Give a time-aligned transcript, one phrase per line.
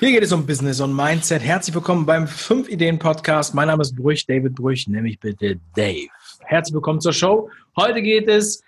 [0.00, 1.42] Hier geht es um Business und Mindset.
[1.42, 3.52] Herzlich willkommen beim 5 Ideen Podcast.
[3.52, 6.06] Mein Name ist Brüch, David Brüch, nämlich bitte Dave.
[6.44, 7.50] Herzlich willkommen zur Show.
[7.76, 8.62] Heute geht es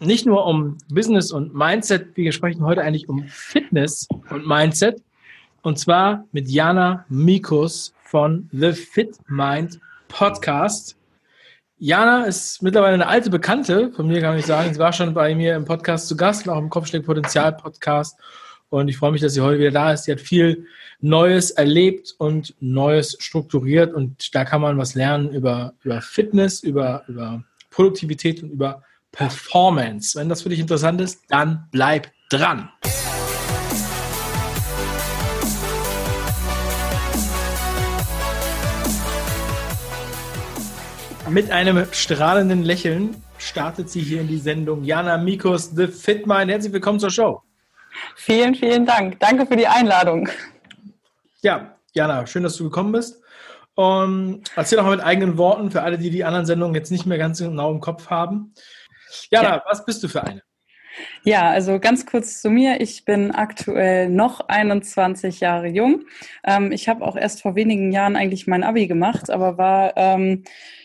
[0.00, 5.02] nicht nur um Business und Mindset, wir sprechen heute eigentlich um Fitness und Mindset.
[5.62, 10.94] Und zwar mit Jana Mikus von The Fit Mind Podcast.
[11.78, 14.74] Jana ist mittlerweile eine alte Bekannte, von mir kann ich sagen.
[14.74, 18.18] Sie war schon bei mir im Podcast zu Gast, auch im Kopfschlägpotenzial Podcast.
[18.70, 20.04] Und ich freue mich, dass sie heute wieder da ist.
[20.04, 20.66] Sie hat viel
[21.00, 23.94] Neues erlebt und Neues strukturiert.
[23.94, 30.18] Und da kann man was lernen über, über Fitness, über, über Produktivität und über Performance.
[30.18, 32.68] Wenn das für dich interessant ist, dann bleib dran.
[41.30, 44.84] Mit einem strahlenden Lächeln startet sie hier in die Sendung.
[44.84, 46.50] Jana Mikos, The Fit Mind.
[46.50, 47.47] Herzlich willkommen zur Show.
[48.16, 49.20] Vielen, vielen Dank.
[49.20, 50.28] Danke für die Einladung.
[51.42, 53.22] Ja, Jana, schön, dass du gekommen bist.
[53.74, 57.06] Um, erzähl doch mal mit eigenen Worten für alle, die die anderen Sendungen jetzt nicht
[57.06, 58.52] mehr ganz genau im Kopf haben.
[59.30, 59.62] Jana, ja.
[59.66, 60.42] was bist du für eine?
[61.22, 62.80] Ja, also ganz kurz zu mir.
[62.80, 66.04] Ich bin aktuell noch 21 Jahre jung.
[66.44, 70.44] Ähm, ich habe auch erst vor wenigen Jahren eigentlich mein Abi gemacht, aber war ähm,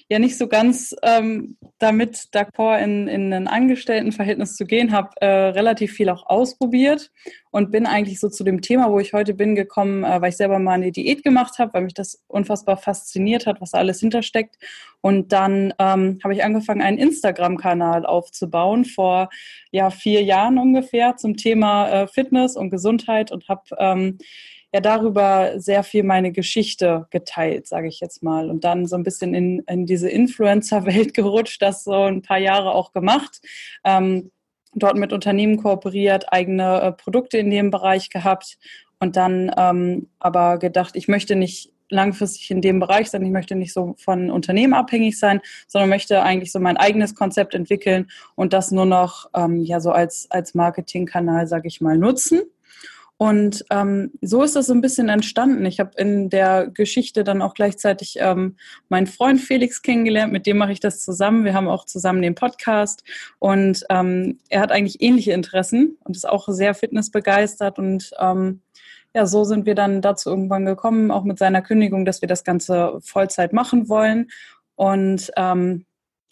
[0.09, 5.25] ja nicht so ganz ähm, damit d'accord in, in ein Angestelltenverhältnis zu gehen, habe äh,
[5.25, 7.11] relativ viel auch ausprobiert
[7.51, 10.37] und bin eigentlich so zu dem Thema, wo ich heute bin, gekommen, äh, weil ich
[10.37, 13.99] selber mal eine Diät gemacht habe, weil mich das unfassbar fasziniert hat, was da alles
[13.99, 14.57] hintersteckt.
[15.01, 19.29] Und dann ähm, habe ich angefangen, einen Instagram-Kanal aufzubauen vor
[19.71, 24.17] ja vier Jahren ungefähr zum Thema äh, Fitness und Gesundheit und habe ähm,
[24.73, 28.49] ja darüber sehr viel meine Geschichte geteilt, sage ich jetzt mal.
[28.49, 32.71] Und dann so ein bisschen in, in diese Influencer-Welt gerutscht, das so ein paar Jahre
[32.71, 33.39] auch gemacht.
[33.83, 34.31] Ähm,
[34.73, 38.57] dort mit Unternehmen kooperiert, eigene äh, Produkte in dem Bereich gehabt
[38.99, 43.53] und dann ähm, aber gedacht, ich möchte nicht langfristig in dem Bereich sein, ich möchte
[43.53, 48.53] nicht so von Unternehmen abhängig sein, sondern möchte eigentlich so mein eigenes Konzept entwickeln und
[48.53, 52.41] das nur noch ähm, ja so als, als Marketingkanal, sage ich mal, nutzen.
[53.23, 55.65] Und ähm, so ist das so ein bisschen entstanden.
[55.65, 58.57] Ich habe in der Geschichte dann auch gleichzeitig ähm,
[58.89, 61.45] meinen Freund Felix kennengelernt, mit dem mache ich das zusammen.
[61.45, 63.01] Wir haben auch zusammen den Podcast
[63.39, 68.59] und ähm, er hat eigentlich ähnliche Interessen und ist auch sehr fitnessbegeistert und ähm,
[69.15, 72.43] ja, so sind wir dann dazu irgendwann gekommen, auch mit seiner Kündigung, dass wir das
[72.43, 74.31] Ganze Vollzeit machen wollen.
[74.75, 75.85] Und ähm,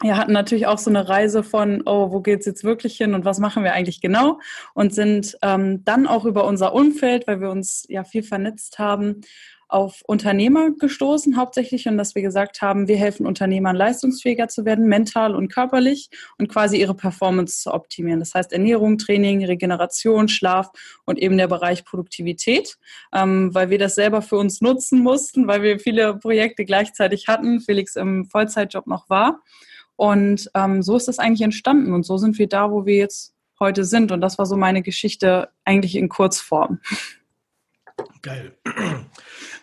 [0.04, 3.26] ja, hatten natürlich auch so eine Reise von, oh, wo geht's jetzt wirklich hin und
[3.26, 4.40] was machen wir eigentlich genau?
[4.74, 9.22] Und sind ähm, dann auch über unser Umfeld, weil wir uns ja viel vernetzt haben,
[9.72, 14.86] auf Unternehmer gestoßen, hauptsächlich, und dass wir gesagt haben, wir helfen Unternehmern leistungsfähiger zu werden,
[14.88, 18.20] mental und körperlich und quasi ihre Performance zu optimieren.
[18.20, 20.70] Das heißt Ernährung, Training, Regeneration, Schlaf
[21.06, 22.78] und eben der Bereich Produktivität,
[23.14, 27.62] ähm, weil wir das selber für uns nutzen mussten, weil wir viele Projekte gleichzeitig hatten,
[27.62, 29.42] Felix im Vollzeitjob noch war.
[29.96, 33.34] Und ähm, so ist das eigentlich entstanden und so sind wir da, wo wir jetzt
[33.60, 34.12] heute sind.
[34.12, 36.80] Und das war so meine Geschichte eigentlich in Kurzform.
[38.22, 38.54] Geil.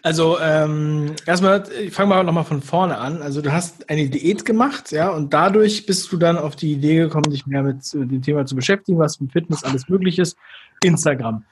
[0.02, 3.20] Also ähm, erstmal, ich fange mal nochmal von vorne an.
[3.20, 6.96] Also du hast eine Diät gemacht, ja, und dadurch bist du dann auf die Idee
[6.98, 10.36] gekommen, dich mehr mit dem Thema zu beschäftigen, was mit Fitness alles möglich ist.
[10.84, 11.44] Instagram.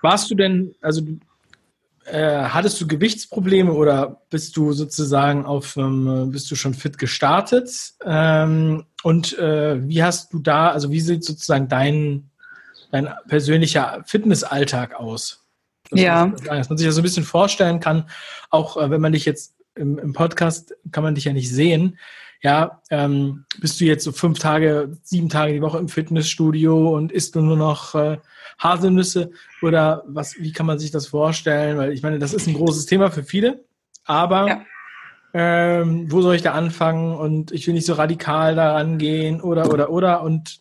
[0.00, 1.02] Warst du denn, also
[2.10, 7.94] äh, hattest du Gewichtsprobleme oder bist du sozusagen auf, ähm, bist du schon fit gestartet?
[8.04, 12.30] Ähm, und äh, wie hast du da, also wie sieht sozusagen dein,
[12.90, 15.44] dein persönlicher Fitnessalltag aus?
[15.90, 16.26] Das ja.
[16.26, 18.08] dass man sich das so ein bisschen vorstellen kann,
[18.50, 21.98] auch äh, wenn man dich jetzt im, im, Podcast kann man dich ja nicht sehen.
[22.40, 27.10] Ja, ähm, bist du jetzt so fünf Tage, sieben Tage die Woche im Fitnessstudio und
[27.10, 28.18] isst du nur noch äh,
[28.58, 31.78] Haselnüsse oder was, wie kann man sich das vorstellen?
[31.78, 33.64] Weil ich meine, das ist ein großes Thema für viele,
[34.04, 34.64] aber ja.
[35.34, 37.16] ähm, wo soll ich da anfangen?
[37.16, 40.22] Und ich will nicht so radikal daran gehen oder, oder, oder.
[40.22, 40.60] Und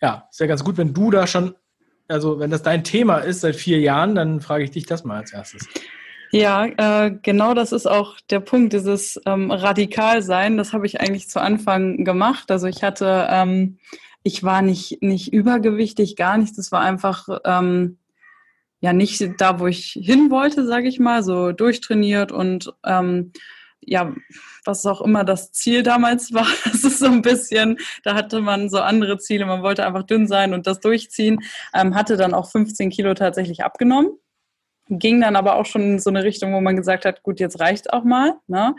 [0.00, 1.54] ja, ist ja ganz gut, wenn du da schon,
[2.08, 5.18] also wenn das dein Thema ist seit vier Jahren, dann frage ich dich das mal
[5.18, 5.68] als erstes.
[6.30, 10.56] Ja, äh, genau das ist auch der Punkt, dieses ähm, Radikalsein.
[10.56, 12.50] Das habe ich eigentlich zu Anfang gemacht.
[12.50, 13.78] Also ich hatte ähm,
[14.22, 16.56] ich war nicht, nicht übergewichtig, gar nichts.
[16.56, 17.98] Das war einfach ähm,
[18.80, 23.32] ja nicht da, wo ich hin wollte, sage ich mal, so durchtrainiert und ähm,
[23.80, 24.12] ja,
[24.64, 28.68] was auch immer das Ziel damals war, das ist so ein bisschen, da hatte man
[28.68, 31.40] so andere Ziele, man wollte einfach dünn sein und das durchziehen,
[31.74, 34.10] ähm, hatte dann auch 15 Kilo tatsächlich abgenommen,
[34.88, 37.60] ging dann aber auch schon in so eine Richtung, wo man gesagt hat, gut, jetzt
[37.60, 38.34] reicht auch mal.
[38.46, 38.74] Ne?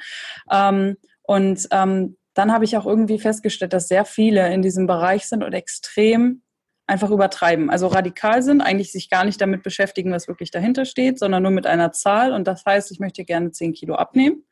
[0.52, 5.28] Ähm, und ähm, dann habe ich auch irgendwie festgestellt, dass sehr viele in diesem Bereich
[5.28, 6.42] sind und extrem
[6.88, 7.70] einfach übertreiben.
[7.70, 11.52] Also radikal sind, eigentlich sich gar nicht damit beschäftigen, was wirklich dahinter steht, sondern nur
[11.52, 12.34] mit einer Zahl.
[12.34, 14.44] Und das heißt, ich möchte gerne 10 Kilo abnehmen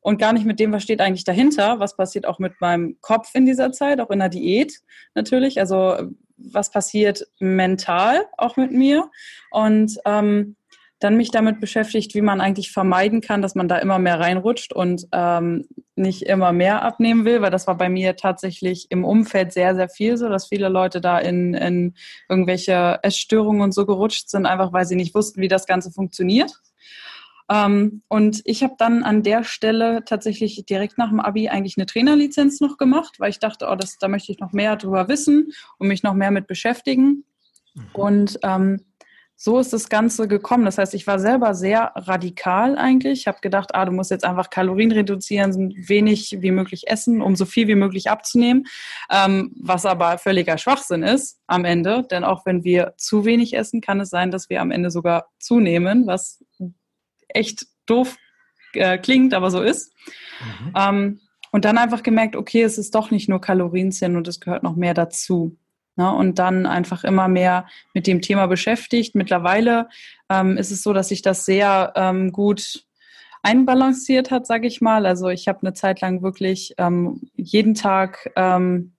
[0.00, 3.30] und gar nicht mit dem, was steht eigentlich dahinter, was passiert auch mit meinem Kopf
[3.34, 4.80] in dieser Zeit, auch in der Diät
[5.14, 5.60] natürlich.
[5.60, 9.08] Also was passiert mental auch mit mir.
[9.50, 10.56] Und ähm,
[11.02, 14.72] dann mich damit beschäftigt, wie man eigentlich vermeiden kann, dass man da immer mehr reinrutscht
[14.72, 15.66] und ähm,
[15.96, 19.88] nicht immer mehr abnehmen will, weil das war bei mir tatsächlich im Umfeld sehr, sehr
[19.88, 21.94] viel so, dass viele Leute da in, in
[22.28, 26.52] irgendwelche Essstörungen und so gerutscht sind, einfach weil sie nicht wussten, wie das Ganze funktioniert.
[27.50, 31.86] Ähm, und ich habe dann an der Stelle tatsächlich direkt nach dem Abi eigentlich eine
[31.86, 35.52] Trainerlizenz noch gemacht, weil ich dachte, oh, das, da möchte ich noch mehr drüber wissen
[35.78, 37.24] und mich noch mehr mit beschäftigen.
[37.74, 37.84] Mhm.
[37.92, 38.80] Und ähm,
[39.36, 40.64] so ist das Ganze gekommen.
[40.64, 43.20] Das heißt, ich war selber sehr radikal eigentlich.
[43.20, 47.34] Ich habe gedacht, ah, du musst jetzt einfach Kalorien reduzieren, wenig wie möglich essen, um
[47.34, 48.66] so viel wie möglich abzunehmen.
[49.10, 52.04] Ähm, was aber völliger Schwachsinn ist am Ende.
[52.10, 55.26] Denn auch wenn wir zu wenig essen, kann es sein, dass wir am Ende sogar
[55.40, 56.44] zunehmen, was
[57.28, 58.16] echt doof
[58.74, 59.92] äh, klingt, aber so ist.
[60.40, 60.72] Mhm.
[60.76, 61.20] Ähm,
[61.50, 64.74] und dann einfach gemerkt, okay, es ist doch nicht nur Kalorienzählen und es gehört noch
[64.74, 65.58] mehr dazu.
[65.94, 69.14] Ne, und dann einfach immer mehr mit dem Thema beschäftigt.
[69.14, 69.90] Mittlerweile
[70.30, 72.86] ähm, ist es so, dass sich das sehr ähm, gut
[73.42, 75.04] einbalanciert hat, sage ich mal.
[75.04, 78.92] Also ich habe eine Zeit lang wirklich ähm, jeden Tag ähm,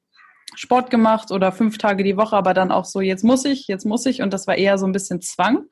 [0.55, 3.85] Sport gemacht oder fünf Tage die Woche, aber dann auch so, jetzt muss ich, jetzt
[3.85, 4.21] muss ich.
[4.21, 5.63] Und das war eher so ein bisschen Zwang.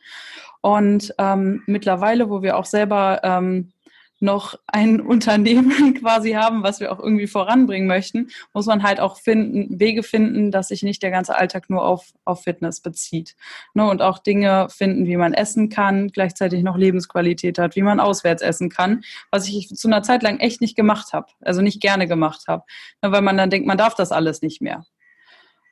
[0.61, 3.73] Und ähm, mittlerweile, wo wir auch selber ähm,
[4.21, 9.17] noch ein Unternehmen quasi haben, was wir auch irgendwie voranbringen möchten, muss man halt auch
[9.17, 13.35] finden, Wege finden, dass sich nicht der ganze Alltag nur auf, auf Fitness bezieht.
[13.73, 13.89] Ne?
[13.89, 18.41] Und auch Dinge finden, wie man essen kann, gleichzeitig noch Lebensqualität hat, wie man auswärts
[18.41, 22.07] essen kann, was ich zu einer Zeit lang echt nicht gemacht habe, also nicht gerne
[22.07, 22.63] gemacht habe,
[23.01, 23.11] ne?
[23.11, 24.85] weil man dann denkt, man darf das alles nicht mehr.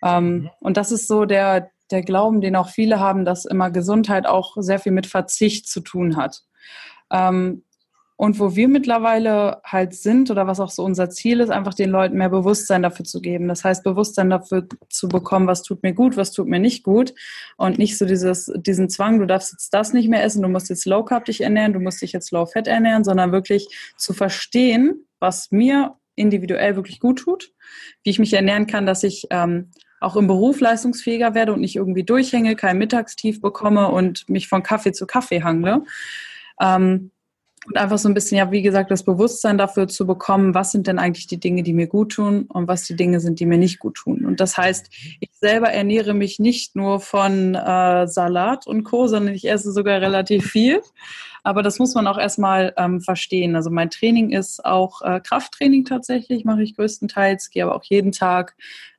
[0.04, 0.50] Ähm, mhm.
[0.60, 4.56] Und das ist so der, der Glauben, den auch viele haben, dass immer Gesundheit auch
[4.60, 6.44] sehr viel mit Verzicht zu tun hat.
[7.12, 7.64] Ähm,
[8.20, 11.90] und wo wir mittlerweile halt sind oder was auch so unser Ziel ist, einfach den
[11.90, 13.48] Leuten mehr Bewusstsein dafür zu geben.
[13.48, 17.14] Das heißt, Bewusstsein dafür zu bekommen, was tut mir gut, was tut mir nicht gut.
[17.56, 20.70] Und nicht so dieses, diesen Zwang, du darfst jetzt das nicht mehr essen, du musst
[20.70, 24.12] jetzt Low Carb dich ernähren, du musst dich jetzt Low Fat ernähren, sondern wirklich zu
[24.12, 27.54] verstehen, was mir individuell wirklich gut tut,
[28.04, 31.78] wie ich mich ernähren kann, dass ich ähm, auch im Beruf leistungsfähiger werde und nicht
[31.78, 35.86] irgendwie durchhänge, kein Mittagstief bekomme und mich von Kaffee zu Kaffee hangle.
[36.60, 37.12] Ähm,
[37.70, 40.88] und einfach so ein bisschen, ja, wie gesagt, das Bewusstsein dafür zu bekommen, was sind
[40.88, 43.60] denn eigentlich die Dinge, die mir gut tun und was die Dinge sind, die mir
[43.60, 44.26] nicht gut tun.
[44.26, 44.90] Und das heißt,
[45.20, 50.02] ich selber ernähre mich nicht nur von äh, Salat und Co., sondern ich esse sogar
[50.02, 50.82] relativ viel.
[51.44, 53.56] Aber das muss man auch erstmal ähm, verstehen.
[53.56, 58.12] Also mein Training ist auch äh, Krafttraining tatsächlich, mache ich größtenteils, gehe aber auch jeden
[58.12, 58.56] Tag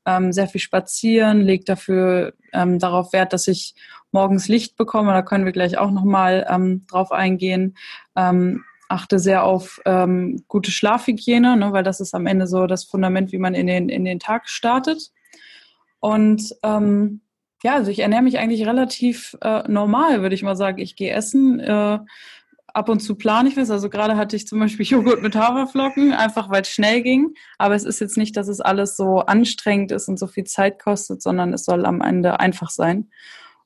[0.07, 3.75] ähm, sehr viel spazieren, lege dafür ähm, darauf Wert, dass ich
[4.13, 5.13] morgens Licht bekomme.
[5.13, 7.77] Da können wir gleich auch nochmal ähm, drauf eingehen.
[8.17, 12.85] Ähm, achte sehr auf ähm, gute Schlafhygiene, ne, weil das ist am Ende so das
[12.85, 15.11] Fundament, wie man in den, in den Tag startet.
[16.01, 17.21] Und ähm,
[17.63, 20.79] ja, also ich ernähre mich eigentlich relativ äh, normal, würde ich mal sagen.
[20.79, 21.61] Ich gehe essen.
[21.61, 21.99] Äh,
[22.75, 23.71] ab und zu plane ich was.
[23.71, 27.35] Also gerade hatte ich zum Beispiel Joghurt mit Haferflocken, einfach weil es schnell ging.
[27.59, 30.83] Aber es ist jetzt nicht, dass es alles so anstrengend ist und so viel Zeit
[30.83, 33.11] kostet, sondern es soll am Ende einfach sein.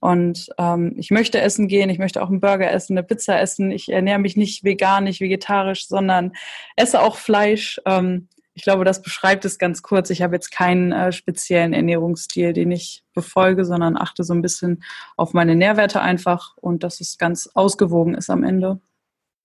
[0.05, 3.71] Und ähm, ich möchte essen gehen, ich möchte auch einen Burger essen, eine Pizza essen.
[3.71, 6.33] Ich ernähre mich nicht vegan, nicht vegetarisch, sondern
[6.77, 7.81] esse auch Fleisch.
[7.87, 10.11] Ähm, ich glaube, das beschreibt es ganz kurz.
[10.11, 14.85] Ich habe jetzt keinen äh, speziellen Ernährungsstil, den ich befolge, sondern achte so ein bisschen
[15.17, 18.81] auf meine Nährwerte einfach und dass es ganz ausgewogen ist am Ende.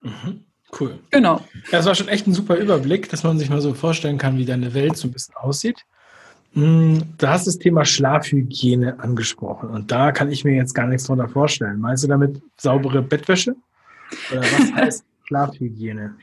[0.01, 0.43] Mhm.
[0.77, 0.99] Cool.
[1.09, 1.37] Genau.
[1.71, 4.37] Ja, das war schon echt ein super Überblick, dass man sich mal so vorstellen kann,
[4.37, 5.85] wie deine Welt so ein bisschen aussieht.
[6.53, 11.05] Hm, du hast das Thema Schlafhygiene angesprochen und da kann ich mir jetzt gar nichts
[11.05, 11.79] drunter vorstellen.
[11.79, 13.55] Meinst du damit saubere Bettwäsche?
[14.31, 16.15] Oder was heißt Schlafhygiene?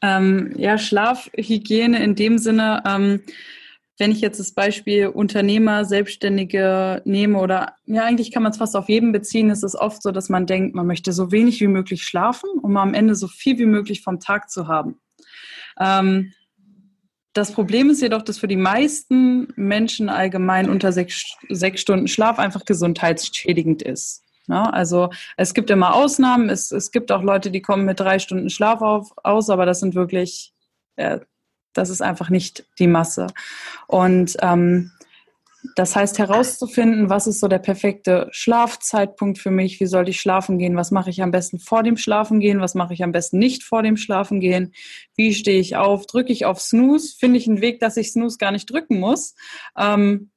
[0.00, 3.20] Ähm, ja, Schlafhygiene in dem Sinne, ähm,
[3.98, 8.76] wenn ich jetzt das Beispiel Unternehmer, Selbstständige nehme oder ja, eigentlich kann man es fast
[8.76, 11.68] auf jeden beziehen, ist es oft so, dass man denkt, man möchte so wenig wie
[11.68, 15.00] möglich schlafen, um am Ende so viel wie möglich vom Tag zu haben.
[15.78, 16.32] Ähm,
[17.34, 22.38] das Problem ist jedoch, dass für die meisten Menschen allgemein unter sechs, sechs Stunden Schlaf
[22.38, 24.22] einfach gesundheitsschädigend ist.
[24.46, 26.48] Ja, also es gibt immer Ausnahmen.
[26.48, 29.80] Es, es gibt auch Leute, die kommen mit drei Stunden Schlaf auf, aus, aber das
[29.80, 30.52] sind wirklich,
[30.96, 31.18] äh,
[31.72, 33.26] das ist einfach nicht die Masse.
[33.88, 34.92] Und ähm,
[35.76, 40.58] das heißt herauszufinden, was ist so der perfekte Schlafzeitpunkt für mich, wie soll ich schlafen
[40.58, 43.38] gehen, was mache ich am besten vor dem Schlafen gehen, was mache ich am besten
[43.38, 44.72] nicht vor dem Schlafen gehen,
[45.16, 48.38] wie stehe ich auf, drücke ich auf Snooze, finde ich einen Weg, dass ich Snooze
[48.38, 49.34] gar nicht drücken muss.
[49.76, 50.30] Ähm,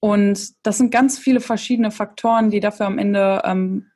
[0.00, 3.86] Und das sind ganz viele verschiedene Faktoren, die dafür am Ende ähm,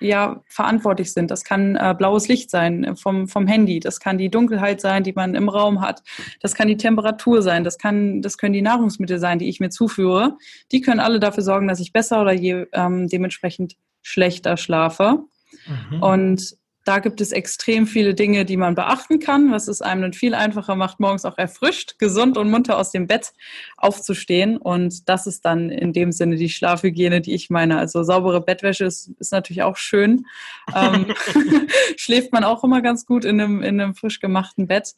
[0.00, 1.30] ja verantwortlich sind.
[1.30, 5.04] Das kann äh, blaues Licht sein äh, vom, vom Handy, das kann die Dunkelheit sein,
[5.04, 6.02] die man im Raum hat,
[6.40, 9.70] das kann die Temperatur sein, das kann, das können die Nahrungsmittel sein, die ich mir
[9.70, 10.36] zuführe.
[10.72, 15.20] Die können alle dafür sorgen, dass ich besser oder je, ähm, dementsprechend schlechter schlafe.
[15.66, 16.02] Mhm.
[16.02, 16.59] Und
[16.90, 20.34] da gibt es extrem viele Dinge, die man beachten kann, was es einem dann viel
[20.34, 23.32] einfacher macht, morgens auch erfrischt, gesund und munter aus dem Bett
[23.76, 24.56] aufzustehen.
[24.56, 27.78] Und das ist dann in dem Sinne die Schlafhygiene, die ich meine.
[27.78, 30.26] Also saubere Bettwäsche ist, ist natürlich auch schön.
[30.74, 31.06] ähm,
[31.96, 34.96] schläft man auch immer ganz gut in einem, in einem frisch gemachten Bett.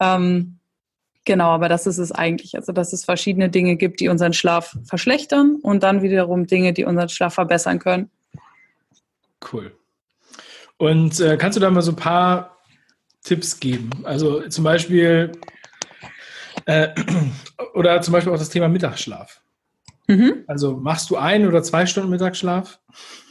[0.00, 0.58] Ähm,
[1.24, 2.56] Genau, aber das ist es eigentlich.
[2.56, 6.86] Also, dass es verschiedene Dinge gibt, die unseren Schlaf verschlechtern und dann wiederum Dinge, die
[6.86, 8.10] unseren Schlaf verbessern können.
[9.52, 9.77] Cool.
[10.78, 12.56] Und äh, kannst du da mal so ein paar
[13.24, 13.90] Tipps geben?
[14.04, 15.32] Also zum Beispiel,
[16.64, 16.88] äh,
[17.74, 19.42] oder zum Beispiel auch das Thema Mittagsschlaf.
[20.06, 20.44] Mhm.
[20.46, 22.80] Also machst du ein oder zwei Stunden Mittagsschlaf?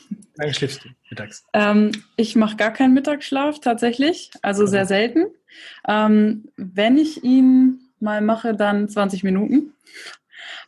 [0.09, 1.45] Wie lange schläfst du mittags?
[1.53, 5.25] Ähm, ich mache gar keinen Mittagsschlaf tatsächlich, also sehr selten.
[5.87, 9.73] Ähm, wenn ich ihn mal mache, dann 20 Minuten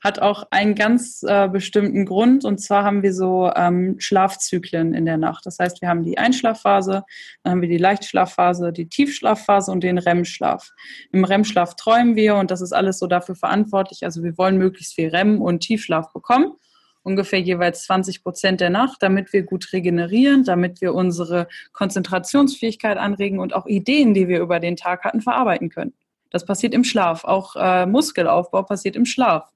[0.03, 2.45] hat auch einen ganz äh, bestimmten Grund.
[2.45, 5.45] Und zwar haben wir so ähm, Schlafzyklen in der Nacht.
[5.45, 7.03] Das heißt, wir haben die Einschlafphase,
[7.43, 10.71] dann haben wir die Leichtschlafphase, die Tiefschlafphase und den REM-Schlaf.
[11.11, 14.03] Im REM-Schlaf träumen wir und das ist alles so dafür verantwortlich.
[14.03, 16.53] Also wir wollen möglichst viel REM und Tiefschlaf bekommen
[17.01, 23.39] ungefähr jeweils 20 Prozent der Nacht, damit wir gut regenerieren, damit wir unsere Konzentrationsfähigkeit anregen
[23.39, 25.93] und auch Ideen, die wir über den Tag hatten, verarbeiten können.
[26.29, 27.23] Das passiert im Schlaf.
[27.23, 29.49] Auch äh, Muskelaufbau passiert im Schlaf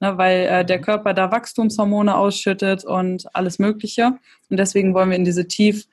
[0.00, 0.82] ne, weil äh, der mhm.
[0.82, 4.18] Körper da Wachstumshormone ausschüttet und alles Mögliche.
[4.50, 5.86] Und deswegen wollen wir in diese Tief-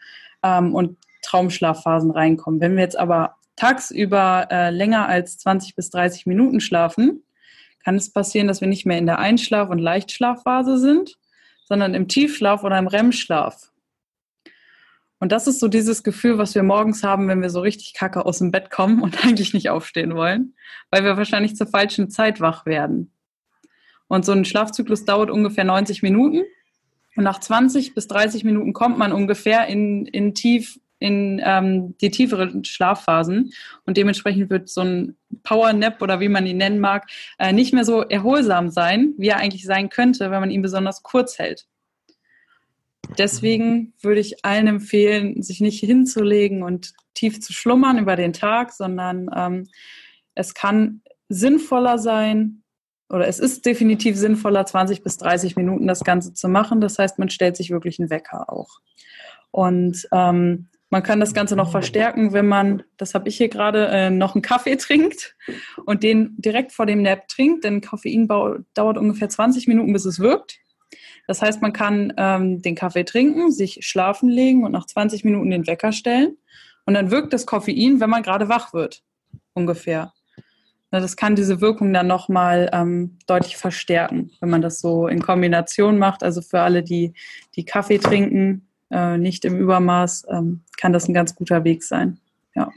[0.44, 2.62] ähm, und Traumschlafphasen reinkommen.
[2.62, 7.24] Wenn wir jetzt aber tagsüber äh, länger als 20 bis 30 Minuten schlafen,
[7.84, 11.18] kann es passieren, dass wir nicht mehr in der Einschlaf- und Leichtschlafphase sind,
[11.64, 13.72] sondern im Tiefschlaf oder im REM-Schlaf.
[15.20, 18.26] Und das ist so dieses Gefühl, was wir morgens haben, wenn wir so richtig kacke
[18.26, 20.56] aus dem Bett kommen und eigentlich nicht aufstehen wollen,
[20.92, 23.12] weil wir wahrscheinlich zur falschen Zeit wach werden.
[24.08, 26.44] Und so ein Schlafzyklus dauert ungefähr 90 Minuten.
[27.16, 32.10] Und nach 20 bis 30 Minuten kommt man ungefähr in, in tief in ähm, die
[32.10, 33.52] tieferen Schlafphasen
[33.86, 37.08] und dementsprechend wird so ein Power Nap oder wie man ihn nennen mag
[37.38, 41.04] äh, nicht mehr so erholsam sein, wie er eigentlich sein könnte, wenn man ihn besonders
[41.04, 41.68] kurz hält.
[43.18, 48.72] Deswegen würde ich allen empfehlen, sich nicht hinzulegen und tief zu schlummern über den Tag,
[48.72, 49.68] sondern ähm,
[50.34, 52.64] es kann sinnvoller sein,
[53.16, 56.82] oder es ist definitiv sinnvoller, 20 bis 30 Minuten das Ganze zu machen.
[56.82, 58.80] Das heißt, man stellt sich wirklich einen Wecker auch.
[59.52, 63.88] Und ähm, man kann das Ganze noch verstärken, wenn man, das habe ich hier gerade,
[63.88, 65.38] äh, noch einen Kaffee trinkt
[65.86, 70.20] und den direkt vor dem Nap trinkt, denn Koffein dauert ungefähr 20 Minuten, bis es
[70.20, 70.60] wirkt.
[71.26, 75.50] Das heißt, man kann ähm, den Kaffee trinken, sich schlafen legen und nach 20 Minuten
[75.52, 76.38] den Wecker stellen.
[76.86, 79.04] Und dann wirkt das Koffein, wenn man gerade wach wird,
[79.54, 80.14] ungefähr.
[80.96, 85.22] Ne, das kann diese Wirkung dann nochmal ähm, deutlich verstärken, wenn man das so in
[85.22, 86.24] Kombination macht.
[86.24, 87.14] Also für alle, die,
[87.58, 92.18] die Kaffee trinken, äh, nicht im Übermaß, ähm, kann das ein ganz guter Weg sein.
[92.56, 92.72] Ja.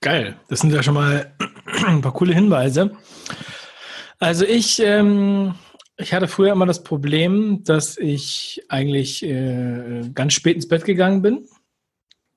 [0.00, 1.32] Geil, das sind ja schon mal
[1.86, 2.96] ein paar coole Hinweise.
[4.18, 5.54] Also ich, ähm,
[5.98, 11.22] ich hatte früher immer das Problem, dass ich eigentlich äh, ganz spät ins Bett gegangen
[11.22, 11.46] bin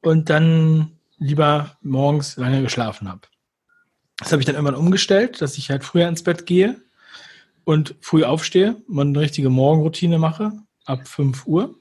[0.04, 3.22] und dann lieber morgens lange geschlafen habe.
[4.20, 6.76] Das habe ich dann irgendwann umgestellt, dass ich halt früher ins Bett gehe
[7.64, 10.52] und früh aufstehe und eine richtige Morgenroutine mache,
[10.86, 11.76] ab 5 Uhr.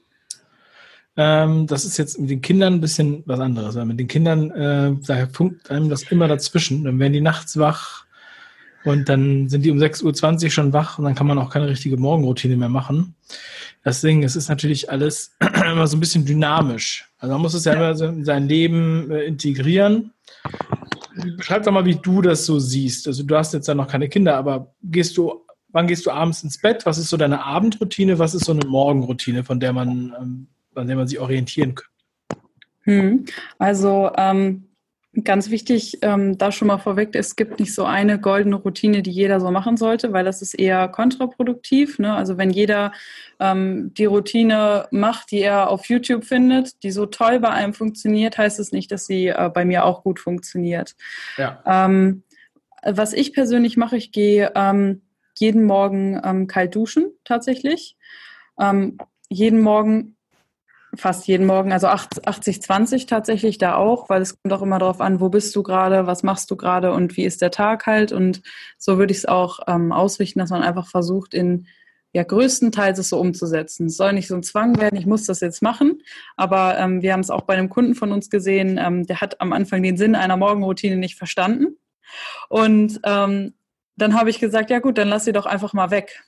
[1.17, 3.75] Ähm, das ist jetzt mit den Kindern ein bisschen was anderes.
[3.75, 6.85] Weil mit den Kindern, äh, da funkt einem das immer dazwischen.
[6.85, 8.05] Dann werden die nachts wach
[8.85, 11.67] und dann sind die um 6.20 Uhr schon wach und dann kann man auch keine
[11.67, 13.15] richtige Morgenroutine mehr machen.
[13.83, 15.35] Deswegen, es ist natürlich alles
[15.71, 17.09] immer so ein bisschen dynamisch.
[17.17, 20.13] Also man muss es ja immer so in sein Leben äh, integrieren.
[21.37, 23.07] Beschreib doch mal, wie du das so siehst.
[23.07, 26.43] Also du hast jetzt ja noch keine Kinder, aber gehst du, wann gehst du abends
[26.43, 26.85] ins Bett?
[26.85, 28.19] Was ist so deine Abendroutine?
[28.19, 31.89] Was ist so eine Morgenroutine, von der man, ähm, an der man sich orientieren könnte?
[32.81, 33.25] Hm.
[33.57, 34.68] Also ähm,
[35.23, 39.09] Ganz wichtig, ähm, da schon mal vorweg, es gibt nicht so eine goldene Routine, die
[39.09, 41.97] jeder so machen sollte, weil das ist eher kontraproduktiv.
[41.97, 42.13] Ne?
[42.13, 42.91] Also wenn jeder
[43.39, 48.37] ähm, die Routine macht, die er auf YouTube findet, die so toll bei einem funktioniert,
[48.37, 50.95] heißt es nicht, dass sie äh, bei mir auch gut funktioniert.
[51.37, 51.63] Ja.
[51.65, 52.21] Ähm,
[52.83, 55.01] was ich persönlich mache, ich gehe ähm,
[55.39, 57.97] jeden Morgen ähm, kalt duschen tatsächlich.
[58.59, 60.17] Ähm, jeden Morgen
[60.99, 65.01] fast jeden Morgen, also 80, 20 tatsächlich da auch, weil es kommt auch immer darauf
[65.01, 68.11] an, wo bist du gerade, was machst du gerade und wie ist der Tag halt.
[68.11, 68.41] Und
[68.77, 71.67] so würde ich es auch ähm, ausrichten, dass man einfach versucht, in
[72.11, 73.87] ja größtenteils es so umzusetzen.
[73.87, 76.01] Es soll nicht so ein Zwang werden, ich muss das jetzt machen.
[76.35, 79.41] Aber ähm, wir haben es auch bei einem Kunden von uns gesehen, ähm, der hat
[79.41, 81.77] am Anfang den Sinn einer Morgenroutine nicht verstanden.
[82.49, 83.53] Und ähm,
[83.95, 86.23] dann habe ich gesagt, ja gut, dann lass sie doch einfach mal weg.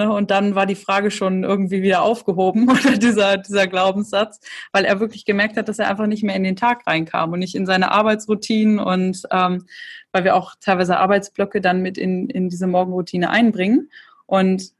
[0.00, 4.40] Ne, und dann war die Frage schon irgendwie wieder aufgehoben oder dieser, dieser Glaubenssatz,
[4.72, 7.40] weil er wirklich gemerkt hat, dass er einfach nicht mehr in den Tag reinkam und
[7.40, 9.66] nicht in seine Arbeitsroutinen und ähm,
[10.10, 13.90] weil wir auch teilweise Arbeitsblöcke dann mit in, in diese Morgenroutine einbringen.
[14.24, 14.72] Und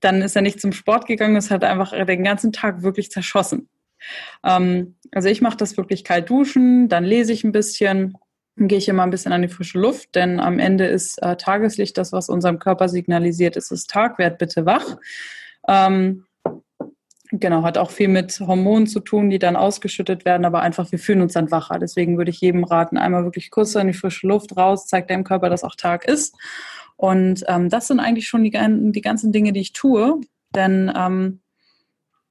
[0.00, 3.68] dann ist er nicht zum Sport gegangen, es hat einfach den ganzen Tag wirklich zerschossen.
[4.42, 8.16] Ähm, also ich mache das wirklich kalt duschen, dann lese ich ein bisschen,
[8.68, 11.96] gehe ich immer ein bisschen an die frische Luft, denn am Ende ist äh, Tageslicht
[11.98, 14.96] das, was unserem Körper signalisiert, es ist Tag, werd bitte wach.
[15.68, 16.24] Ähm,
[17.30, 20.98] genau, hat auch viel mit Hormonen zu tun, die dann ausgeschüttet werden, aber einfach, wir
[20.98, 21.78] fühlen uns dann wacher.
[21.78, 25.24] Deswegen würde ich jedem raten, einmal wirklich kurz an die frische Luft raus, zeigt deinem
[25.24, 26.34] Körper, dass auch Tag ist.
[26.96, 28.52] Und ähm, das sind eigentlich schon die,
[28.92, 30.20] die ganzen Dinge, die ich tue.
[30.54, 31.40] Denn ähm,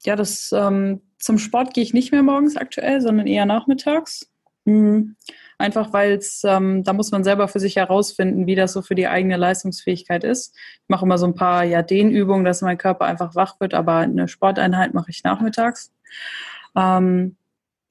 [0.04, 4.29] ja, das ähm, zum Sport gehe ich nicht mehr morgens aktuell, sondern eher nachmittags.
[4.66, 5.16] Mhm.
[5.58, 8.96] Einfach weil es, ähm, da muss man selber für sich herausfinden, wie das so für
[8.96, 10.56] die eigene Leistungsfähigkeit ist.
[10.56, 13.98] Ich mache immer so ein paar ja, Dehnübungen, dass mein Körper einfach wach wird, aber
[13.98, 15.92] eine Sporteinheit mache ich nachmittags.
[16.76, 17.36] Ähm,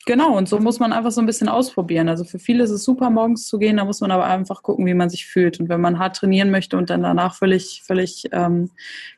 [0.09, 2.09] Genau, und so muss man einfach so ein bisschen ausprobieren.
[2.09, 4.87] Also für viele ist es super, morgens zu gehen, da muss man aber einfach gucken,
[4.87, 5.61] wie man sich fühlt.
[5.61, 8.71] Und wenn man hart trainieren möchte und dann danach völlig, völlig ähm,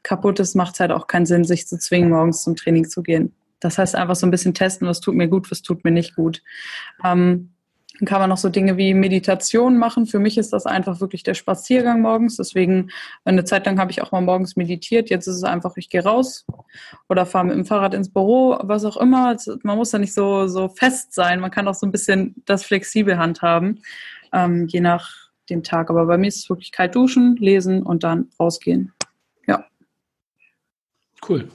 [0.02, 3.04] kaputt ist, macht es halt auch keinen Sinn, sich zu zwingen, morgens zum Training zu
[3.04, 3.32] gehen.
[3.60, 6.16] Das heißt einfach so ein bisschen testen, was tut mir gut, was tut mir nicht
[6.16, 6.42] gut.
[7.04, 7.50] Ähm,
[8.00, 10.06] dann kann man noch so Dinge wie Meditation machen.
[10.06, 12.36] Für mich ist das einfach wirklich der Spaziergang morgens.
[12.36, 12.90] Deswegen,
[13.26, 15.10] eine Zeit lang habe ich auch mal morgens meditiert.
[15.10, 16.46] Jetzt ist es einfach, ich gehe raus
[17.10, 19.36] oder fahre mit dem Fahrrad ins Büro, was auch immer.
[19.64, 21.40] Man muss da nicht so, so fest sein.
[21.40, 23.82] Man kann auch so ein bisschen das flexibel handhaben,
[24.32, 25.10] ähm, je nach
[25.50, 25.90] dem Tag.
[25.90, 28.94] Aber bei mir ist es wirklich kalt duschen, lesen und dann rausgehen.
[29.46, 29.66] Ja.
[31.28, 31.50] Cool.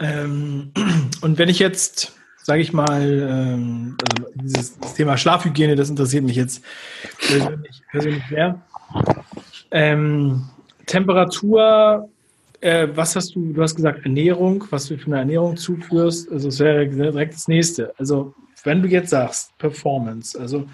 [0.00, 0.72] Ähm,
[1.20, 6.36] und wenn ich jetzt sage ich mal, ähm, also dieses Thema Schlafhygiene, das interessiert mich
[6.36, 6.64] jetzt
[7.18, 8.60] persönlich, persönlich sehr.
[9.70, 10.48] Ähm,
[10.86, 12.08] Temperatur,
[12.60, 16.48] äh, was hast du, du hast gesagt Ernährung, was du für eine Ernährung zuführst, also
[16.48, 17.94] das wäre direkt das nächste.
[17.98, 20.68] Also wenn du jetzt sagst Performance, also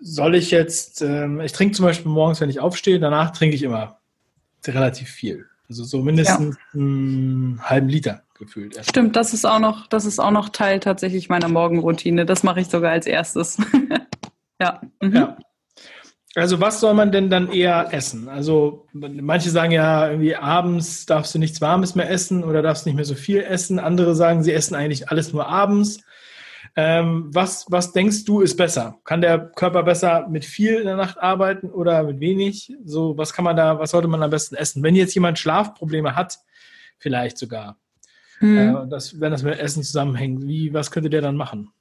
[0.00, 3.62] soll ich jetzt, ähm, ich trinke zum Beispiel morgens, wenn ich aufstehe, danach trinke ich
[3.62, 3.98] immer
[4.66, 5.46] relativ viel.
[5.72, 6.80] Also so mindestens ja.
[6.80, 8.76] einen halben Liter gefühlt.
[8.76, 8.90] Erst.
[8.90, 12.26] Stimmt, das ist auch noch, das ist auch noch Teil tatsächlich meiner Morgenroutine.
[12.26, 13.56] Das mache ich sogar als erstes.
[14.60, 14.82] ja.
[15.00, 15.16] Mhm.
[15.16, 15.36] ja.
[16.34, 18.28] Also was soll man denn dann eher essen?
[18.28, 22.94] Also manche sagen ja, irgendwie abends darfst du nichts Warmes mehr essen oder darfst nicht
[22.94, 23.78] mehr so viel essen.
[23.78, 26.02] Andere sagen, sie essen eigentlich alles nur abends.
[26.74, 28.98] Ähm, was, was denkst du ist besser?
[29.04, 32.74] Kann der Körper besser mit viel in der Nacht arbeiten oder mit wenig?
[32.84, 34.82] So, was kann man da, was sollte man am besten essen?
[34.82, 36.38] Wenn jetzt jemand Schlafprobleme hat,
[36.98, 37.76] vielleicht sogar,
[38.42, 38.58] Mhm.
[38.58, 41.72] Äh, das, wenn das mit Essen zusammenhängt, wie, was könnte der dann machen?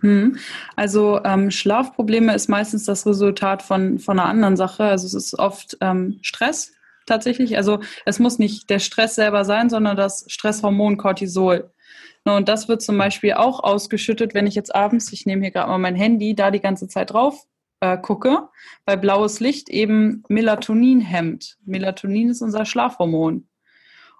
[0.00, 0.38] Mhm.
[0.74, 4.84] Also ähm, Schlafprobleme ist meistens das Resultat von, von einer anderen Sache.
[4.84, 6.72] Also es ist oft ähm, Stress
[7.06, 7.56] tatsächlich.
[7.56, 11.70] Also es muss nicht der Stress selber sein, sondern das Stresshormon Cortisol.
[12.34, 15.70] Und das wird zum Beispiel auch ausgeschüttet, wenn ich jetzt abends, ich nehme hier gerade
[15.70, 17.46] mal mein Handy, da die ganze Zeit drauf
[17.80, 18.48] äh, gucke,
[18.84, 21.56] weil blaues Licht eben Melatonin hemmt.
[21.64, 23.48] Melatonin ist unser Schlafhormon.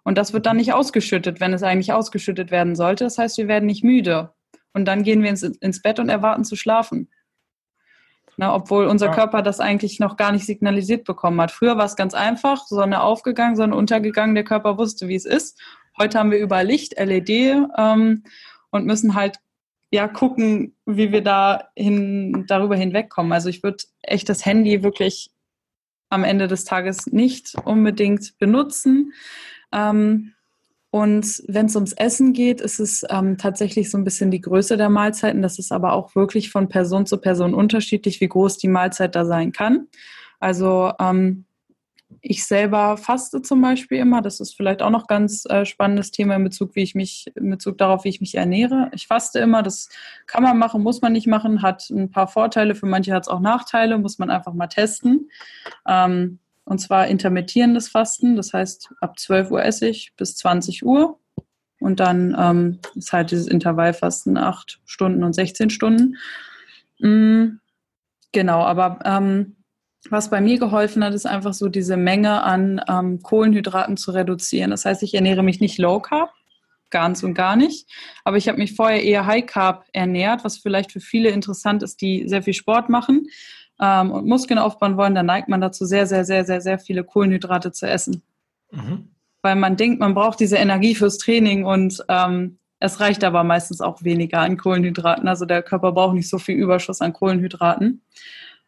[0.04, 3.02] Und das wird dann nicht ausgeschüttet, wenn es eigentlich ausgeschüttet werden sollte.
[3.02, 4.32] Das heißt, wir werden nicht müde.
[4.72, 7.10] Und dann gehen wir ins, ins Bett und erwarten zu schlafen.
[8.36, 9.12] Na, obwohl unser ja.
[9.14, 11.50] Körper das eigentlich noch gar nicht signalisiert bekommen hat.
[11.50, 15.58] Früher war es ganz einfach, Sonne aufgegangen, Sonne untergegangen, der Körper wusste, wie es ist.
[15.98, 17.30] Heute haben wir überall Licht, LED
[17.76, 18.24] ähm,
[18.70, 19.38] und müssen halt
[19.90, 23.32] ja gucken, wie wir da hin, darüber hinwegkommen.
[23.32, 25.30] Also ich würde echt das Handy wirklich
[26.10, 29.12] am Ende des Tages nicht unbedingt benutzen.
[29.72, 30.32] Ähm,
[30.90, 34.76] und wenn es ums Essen geht, ist es ähm, tatsächlich so ein bisschen die Größe
[34.76, 35.42] der Mahlzeiten.
[35.42, 39.24] Das ist aber auch wirklich von Person zu Person unterschiedlich, wie groß die Mahlzeit da
[39.24, 39.88] sein kann.
[40.40, 41.45] Also ähm,
[42.20, 44.22] ich selber faste zum Beispiel immer.
[44.22, 47.50] Das ist vielleicht auch noch ganz äh, spannendes Thema in Bezug, wie ich mich, in
[47.50, 48.90] Bezug darauf, wie ich mich ernähre.
[48.94, 49.62] Ich faste immer.
[49.62, 49.88] Das
[50.26, 51.62] kann man machen, muss man nicht machen.
[51.62, 52.74] Hat ein paar Vorteile.
[52.74, 53.98] Für manche hat es auch Nachteile.
[53.98, 55.30] Muss man einfach mal testen.
[55.86, 58.36] Ähm, und zwar intermittierendes Fasten.
[58.36, 61.18] Das heißt, ab 12 Uhr esse ich bis 20 Uhr.
[61.78, 66.16] Und dann ähm, ist halt dieses Intervallfasten 8 Stunden und 16 Stunden.
[66.98, 67.60] Mhm.
[68.32, 69.56] Genau, aber ähm,
[70.10, 74.70] was bei mir geholfen hat, ist einfach so diese Menge an ähm, Kohlenhydraten zu reduzieren.
[74.70, 76.32] Das heißt, ich ernähre mich nicht low carb,
[76.90, 77.88] ganz und gar nicht.
[78.24, 82.00] Aber ich habe mich vorher eher high carb ernährt, was vielleicht für viele interessant ist,
[82.00, 83.28] die sehr viel Sport machen
[83.80, 87.04] ähm, und Muskeln aufbauen wollen, dann neigt man dazu, sehr, sehr, sehr, sehr, sehr viele
[87.04, 88.22] Kohlenhydrate zu essen.
[88.70, 89.10] Mhm.
[89.42, 93.80] Weil man denkt, man braucht diese Energie fürs Training und ähm, es reicht aber meistens
[93.80, 95.28] auch weniger an Kohlenhydraten.
[95.28, 98.02] Also der Körper braucht nicht so viel Überschuss an Kohlenhydraten.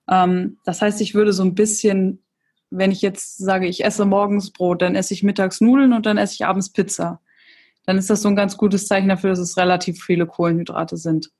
[0.09, 2.23] Ähm, das heißt, ich würde so ein bisschen,
[2.71, 6.19] wenn ich jetzt sage, ich esse morgens Brot, dann esse ich mittags Nudeln und dann
[6.19, 7.21] esse ich abends Pizza.
[7.87, 11.31] Dann ist das so ein ganz gutes Zeichen dafür, dass es relativ viele Kohlenhydrate sind.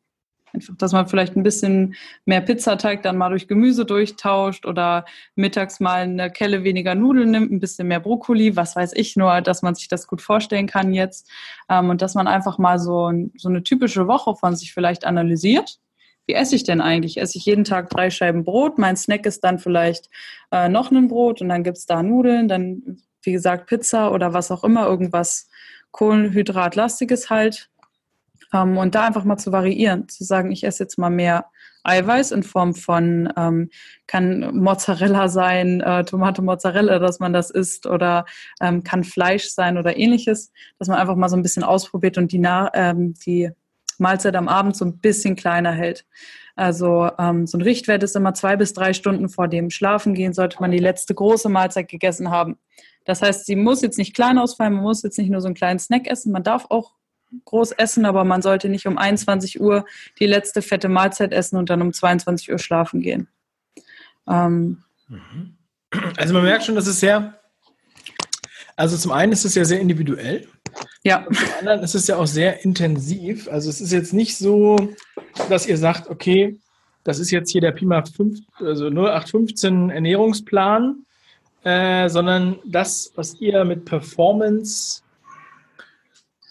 [0.53, 5.05] Einfach, dass man vielleicht ein bisschen mehr Pizzateig dann mal durch Gemüse durchtauscht oder
[5.35, 9.43] mittags mal eine Kelle weniger Nudeln nimmt, ein bisschen mehr Brokkoli, was weiß ich nur,
[9.43, 11.31] dass man sich das gut vorstellen kann jetzt.
[11.69, 15.79] Ähm, und dass man einfach mal so, so eine typische Woche von sich vielleicht analysiert.
[16.29, 17.17] Wie esse ich denn eigentlich?
[17.17, 18.77] Esse ich jeden Tag drei Scheiben Brot?
[18.77, 20.11] Mein Snack ist dann vielleicht
[20.53, 24.51] äh, noch ein Brot und dann gibt's da Nudeln, dann wie gesagt Pizza oder was
[24.51, 25.49] auch immer, irgendwas
[25.91, 27.71] Kohlenhydratlastiges halt
[28.53, 31.47] ähm, und da einfach mal zu variieren, zu sagen, ich esse jetzt mal mehr
[31.83, 33.71] Eiweiß in Form von, ähm,
[34.07, 38.27] kann Mozzarella sein, äh, Tomate Mozzarella, dass man das isst, oder
[38.61, 42.33] ähm, kann Fleisch sein oder ähnliches, dass man einfach mal so ein bisschen ausprobiert und
[42.33, 43.51] die, Na ähm, die
[43.99, 46.07] Mahlzeit am Abend so ein bisschen kleiner hält.
[46.57, 50.59] Also ähm, so ein Richtwert ist immer zwei bis drei Stunden vor dem Schlafengehen, sollte
[50.61, 52.59] man die letzte große Mahlzeit gegessen haben.
[53.05, 55.55] Das heißt, sie muss jetzt nicht klein ausfallen, man muss jetzt nicht nur so einen
[55.55, 56.95] kleinen Snack essen, man darf auch
[57.45, 59.85] groß essen, aber man sollte nicht um 21 Uhr
[60.19, 63.29] die letzte fette Mahlzeit essen und dann um 22 Uhr schlafen gehen.
[64.27, 65.57] Ähm, mhm.
[66.17, 67.39] also man merkt schon, dass es sehr,
[68.77, 70.49] also zum einen ist es ja sehr individuell.
[71.05, 71.25] Ja.
[71.27, 73.49] Und zum anderen ist es ja auch sehr intensiv.
[73.49, 74.77] Also es ist jetzt nicht so,
[75.49, 76.59] dass ihr sagt, okay,
[77.05, 81.07] das ist jetzt hier der Pima 5, also 0815 Ernährungsplan,
[81.65, 85.03] äh, sondern das, was ihr mit Performance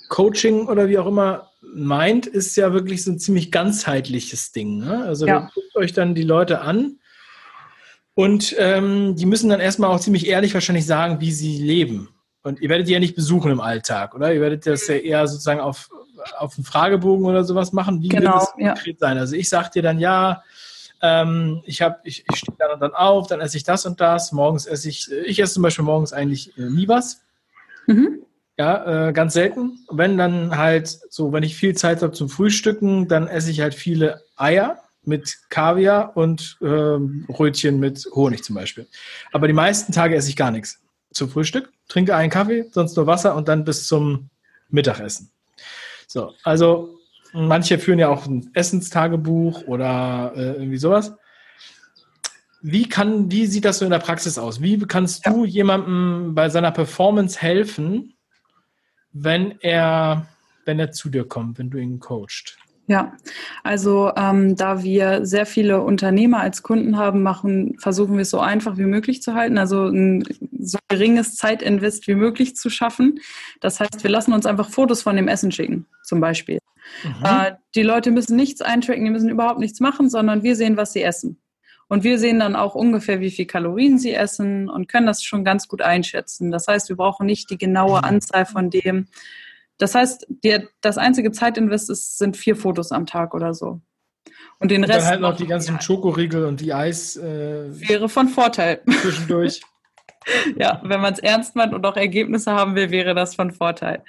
[0.10, 4.80] Coaching oder wie auch immer meint, ist ja wirklich so ein ziemlich ganzheitliches Ding.
[4.80, 5.04] Ne?
[5.04, 5.42] Also ja.
[5.42, 7.00] ihr guckt euch dann die Leute an
[8.13, 12.10] und ähm, die müssen dann erstmal auch ziemlich ehrlich wahrscheinlich sagen, wie sie leben.
[12.48, 14.34] Und ihr werdet die ja nicht besuchen im Alltag, oder?
[14.34, 15.90] Ihr werdet das ja eher sozusagen auf,
[16.38, 18.02] auf einen Fragebogen oder sowas machen.
[18.02, 18.74] Wie genau, wird das ja.
[18.74, 19.18] konkret sein?
[19.18, 20.44] Also ich sage dir dann, ja,
[21.02, 24.00] ähm, ich, hab, ich, ich stehe dann und dann auf, dann esse ich das und
[24.00, 24.32] das.
[24.32, 27.22] Morgens esse ich, ich esse zum Beispiel morgens eigentlich äh, nie was.
[27.86, 28.24] Mhm.
[28.58, 29.86] Ja, äh, ganz selten.
[29.92, 33.76] Wenn dann halt so, wenn ich viel Zeit habe zum Frühstücken, dann esse ich halt
[33.76, 38.88] viele Eier mit Kaviar und äh, Rötchen mit Honig zum Beispiel.
[39.34, 40.80] Aber die meisten Tage esse ich gar nichts
[41.17, 44.30] zum Frühstück, trinke einen Kaffee, sonst nur Wasser und dann bis zum
[44.69, 45.32] Mittagessen.
[46.08, 46.97] So, also
[47.34, 51.13] manche führen ja auch ein Essenstagebuch oder äh, irgendwie sowas.
[52.62, 54.62] Wie kann, wie sieht das so in der Praxis aus?
[54.62, 58.15] Wie kannst du jemandem bei seiner Performance helfen,
[59.13, 60.27] wenn er,
[60.65, 62.58] wenn er zu dir kommt, wenn du ihn coachst?
[62.89, 63.17] Ja,
[63.63, 68.39] also ähm, da wir sehr viele Unternehmer als Kunden haben, machen, versuchen wir es so
[68.39, 70.23] einfach wie möglich zu halten, also ein
[70.58, 73.19] so geringes Zeitinvest wie möglich zu schaffen.
[73.60, 76.60] Das heißt, wir lassen uns einfach Fotos von dem Essen schicken, zum Beispiel.
[77.04, 77.26] Mhm.
[77.26, 80.93] Äh, die Leute müssen nichts eintracken, die müssen überhaupt nichts machen, sondern wir sehen, was
[80.93, 81.41] sie essen.
[81.89, 85.43] Und wir sehen dann auch ungefähr, wie viel Kalorien sie essen und können das schon
[85.43, 86.52] ganz gut einschätzen.
[86.52, 89.08] Das heißt, wir brauchen nicht die genaue Anzahl von dem.
[89.78, 93.82] Das heißt, die, das einzige Zeitinvest ist, sind vier Fotos am Tag oder so.
[94.60, 95.02] Und den und Rest.
[95.02, 97.16] Dann halt noch die ganzen Schokoriegel und die Eis.
[97.16, 98.82] Äh, wäre von Vorteil.
[99.02, 99.62] Zwischendurch.
[100.58, 104.04] ja, wenn man es ernst meint und auch Ergebnisse haben will, wäre das von Vorteil.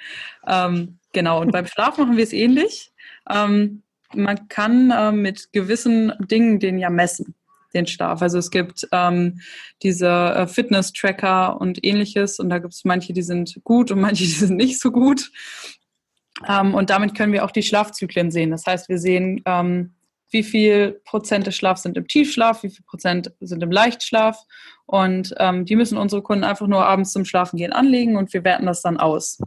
[0.47, 1.39] Ähm, genau.
[1.41, 2.91] Und beim Schlaf machen wir es ähnlich.
[3.29, 7.35] Ähm, man kann äh, mit gewissen Dingen den ja messen
[7.73, 8.21] den Schlaf.
[8.21, 9.41] Also es gibt ähm,
[9.83, 14.23] diese äh, Fitness-Tracker und ähnliches und da gibt es manche, die sind gut und manche,
[14.23, 15.31] die sind nicht so gut.
[16.47, 18.51] Ähm, und damit können wir auch die Schlafzyklen sehen.
[18.51, 19.93] Das heißt, wir sehen, ähm,
[20.31, 24.37] wie viel Prozent des Schlafs sind im Tiefschlaf, wie viel Prozent sind im Leichtschlaf.
[24.85, 28.65] Und ähm, die müssen unsere Kunden einfach nur abends zum Schlafengehen anlegen und wir werten
[28.65, 29.39] das dann aus.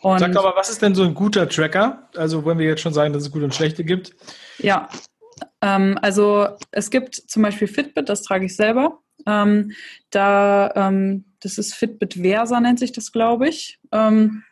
[0.00, 2.08] Und Sag aber, was ist denn so ein guter Tracker?
[2.16, 4.12] Also, wenn wir jetzt schon sagen, dass es gute und schlechte gibt.
[4.58, 4.88] Ja,
[5.60, 9.00] ähm, also es gibt zum Beispiel Fitbit, das trage ich selber.
[9.26, 9.72] Ähm,
[10.10, 13.78] da, ähm, das ist Fitbit Versa, nennt sich das, glaube ich.
[13.92, 14.42] Ähm,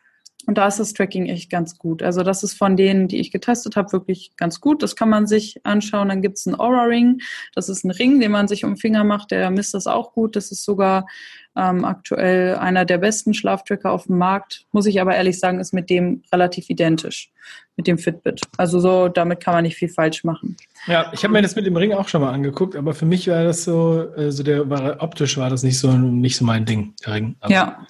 [0.47, 2.01] und da ist das Tracking echt ganz gut.
[2.01, 4.81] Also das ist von denen, die ich getestet habe, wirklich ganz gut.
[4.81, 6.09] Das kann man sich anschauen.
[6.09, 7.21] Dann gibt es einen Aura Ring.
[7.53, 9.31] Das ist ein Ring, den man sich um den Finger macht.
[9.31, 10.35] Der misst das auch gut.
[10.35, 11.05] Das ist sogar
[11.55, 14.65] ähm, aktuell einer der besten Schlaftracker auf dem Markt.
[14.71, 17.31] Muss ich aber ehrlich sagen, ist mit dem relativ identisch,
[17.75, 18.41] mit dem Fitbit.
[18.57, 20.55] Also so, damit kann man nicht viel falsch machen.
[20.87, 23.27] Ja, ich habe mir das mit dem Ring auch schon mal angeguckt, aber für mich
[23.27, 26.93] war das so, also der war optisch war das nicht so nicht so mein Ding,
[27.05, 27.35] der Ring.
[27.41, 27.85] Aber, ja.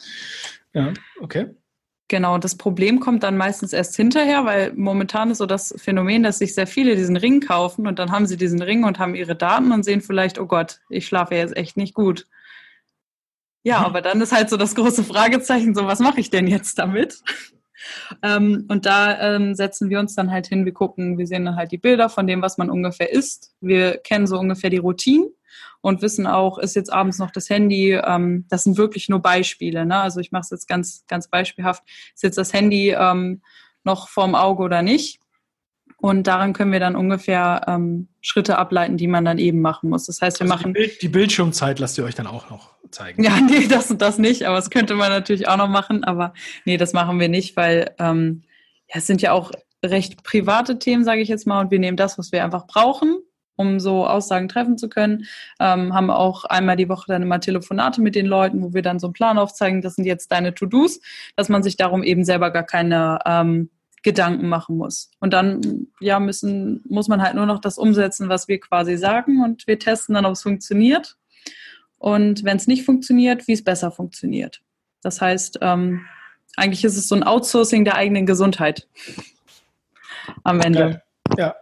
[0.73, 1.47] Ja, okay.
[2.07, 6.39] Genau, das Problem kommt dann meistens erst hinterher, weil momentan ist so das Phänomen, dass
[6.39, 9.33] sich sehr viele diesen Ring kaufen und dann haben sie diesen Ring und haben ihre
[9.33, 12.27] Daten und sehen vielleicht, oh Gott, ich schlafe jetzt echt nicht gut.
[13.63, 13.85] Ja, mhm.
[13.85, 17.21] aber dann ist halt so das große Fragezeichen, so was mache ich denn jetzt damit?
[18.23, 21.55] ähm, und da ähm, setzen wir uns dann halt hin, wir gucken, wir sehen dann
[21.55, 23.53] halt die Bilder von dem, was man ungefähr isst.
[23.61, 25.29] Wir kennen so ungefähr die Routinen
[25.81, 29.85] und wissen auch, ist jetzt abends noch das Handy, ähm, das sind wirklich nur Beispiele.
[29.85, 29.97] Ne?
[29.97, 33.41] Also ich mache es jetzt ganz, ganz beispielhaft, ist jetzt das Handy ähm,
[33.83, 35.19] noch vorm Auge oder nicht?
[35.97, 40.07] Und daran können wir dann ungefähr ähm, Schritte ableiten, die man dann eben machen muss.
[40.07, 40.73] Das heißt, wir also machen.
[40.73, 43.23] Die, Bild, die, Bildschirmzeit lasst ihr euch dann auch noch zeigen.
[43.23, 46.03] Ja, nee, das und das nicht, aber das könnte man natürlich auch noch machen.
[46.03, 46.33] Aber
[46.65, 48.43] nee, das machen wir nicht, weil ähm,
[48.87, 49.51] ja, es sind ja auch
[49.83, 53.17] recht private Themen, sage ich jetzt mal, und wir nehmen das, was wir einfach brauchen
[53.61, 55.25] um so Aussagen treffen zu können.
[55.59, 58.99] Ähm, haben auch einmal die Woche dann immer Telefonate mit den Leuten, wo wir dann
[58.99, 60.99] so einen Plan aufzeigen, das sind jetzt deine To-Dos,
[61.35, 63.69] dass man sich darum eben selber gar keine ähm,
[64.03, 65.11] Gedanken machen muss.
[65.19, 69.43] Und dann ja müssen, muss man halt nur noch das umsetzen, was wir quasi sagen
[69.43, 71.17] und wir testen dann, ob es funktioniert.
[72.01, 74.61] Und wenn es nicht funktioniert, wie es besser funktioniert.
[75.03, 76.01] Das heißt, ähm,
[76.55, 78.87] eigentlich ist es so ein Outsourcing der eigenen Gesundheit
[80.43, 81.03] am Ende.
[81.37, 81.55] Ja,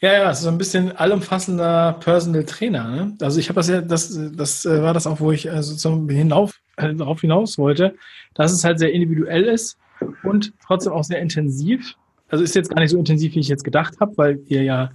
[0.00, 2.88] ja, ja, es ist so ein bisschen allumfassender Personal Trainer.
[2.88, 3.16] Ne?
[3.20, 6.08] Also ich habe das ja, das, das äh, war das auch, wo ich äh, sozusagen
[6.08, 7.94] hinauf, äh, darauf hinaus wollte,
[8.34, 9.78] dass es halt sehr individuell ist
[10.24, 11.94] und trotzdem auch sehr intensiv.
[12.28, 14.90] Also ist jetzt gar nicht so intensiv, wie ich jetzt gedacht habe, weil ihr ja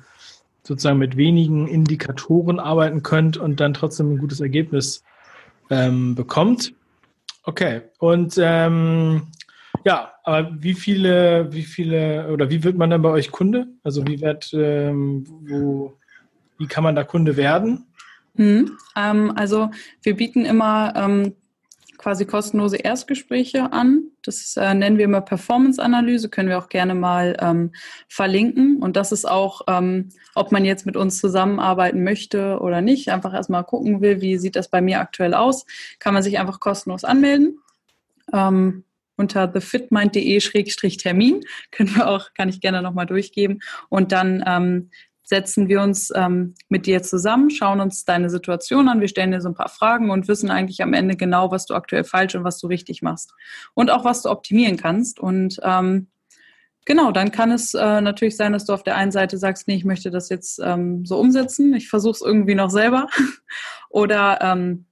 [0.68, 5.02] sozusagen mit wenigen Indikatoren arbeiten könnt und dann trotzdem ein gutes Ergebnis
[5.70, 6.74] ähm, bekommt.
[7.44, 9.28] Okay, und ähm,
[9.86, 13.68] ja, aber wie viele, wie viele, oder wie wird man dann bei euch Kunde?
[13.84, 15.98] Also wie wird, ähm, wo,
[16.58, 17.86] wie kann man da Kunde werden?
[18.36, 19.72] Hm, also
[20.04, 21.34] wir bieten immer ähm,
[21.98, 24.04] quasi kostenlose Erstgespräche an.
[24.22, 27.72] Das äh, nennen wir immer Performance-Analyse, können wir auch gerne mal ähm,
[28.08, 28.78] verlinken.
[28.78, 33.34] Und das ist auch, ähm, ob man jetzt mit uns zusammenarbeiten möchte oder nicht, einfach
[33.34, 35.66] erstmal gucken will, wie sieht das bei mir aktuell aus,
[36.00, 37.60] kann man sich einfach kostenlos anmelden.
[38.34, 38.84] Ähm,
[39.18, 41.44] unter thefitmind.de-termin.
[41.72, 43.60] Können wir auch, kann ich gerne nochmal durchgeben.
[43.90, 44.92] Und dann ähm,
[45.28, 49.42] setzen wir uns ähm, mit dir zusammen, schauen uns deine Situation an, wir stellen dir
[49.42, 52.46] so ein paar Fragen und wissen eigentlich am Ende genau, was du aktuell falsch und
[52.46, 53.34] was du richtig machst.
[53.74, 55.20] Und auch, was du optimieren kannst.
[55.20, 56.08] Und ähm,
[56.86, 59.76] genau, dann kann es äh, natürlich sein, dass du auf der einen Seite sagst, nee,
[59.76, 63.08] ich möchte das jetzt ähm, so umsetzen, ich versuche es irgendwie noch selber.
[63.90, 64.86] Oder ähm,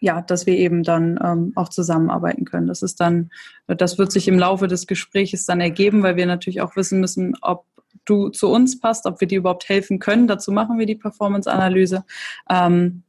[0.00, 2.66] ja, dass wir eben dann ähm, auch zusammenarbeiten können.
[2.66, 3.30] Das ist dann,
[3.68, 7.34] das wird sich im Laufe des Gesprächs dann ergeben, weil wir natürlich auch wissen müssen,
[7.40, 7.64] ob
[8.04, 10.26] du zu uns passt, ob wir dir überhaupt helfen können.
[10.26, 12.04] Dazu machen wir die Performance-Analyse.
[12.50, 13.02] Ähm,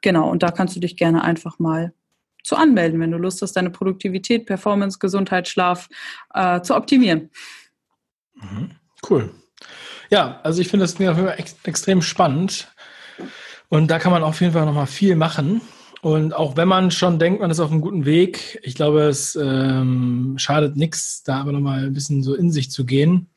[0.00, 1.92] genau, und da kannst du dich gerne einfach mal
[2.42, 5.88] zu anmelden, wenn du Lust hast, deine Produktivität, Performance, Gesundheit, Schlaf
[6.34, 7.30] äh, zu optimieren.
[8.34, 8.70] Mhm.
[9.08, 9.30] Cool.
[10.10, 12.72] Ja, also ich finde das ex extrem spannend.
[13.68, 15.60] Und da kann man auf jeden Fall nochmal viel machen.
[16.02, 19.36] Und auch wenn man schon denkt, man ist auf einem guten Weg, ich glaube, es
[19.36, 23.28] ähm, schadet nichts, da aber nochmal ein bisschen so in sich zu gehen.